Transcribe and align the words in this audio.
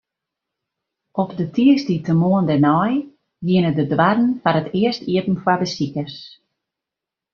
Op 1.21 1.29
de 1.39 1.45
tiisdeitemoarn 1.55 2.45
dêrnei 2.49 2.93
giene 3.47 3.71
de 3.77 3.85
doarren 3.91 4.29
foar 4.41 4.57
it 4.61 4.69
earst 4.81 5.03
iepen 5.13 5.37
foar 5.43 5.59
besikers. 5.63 6.15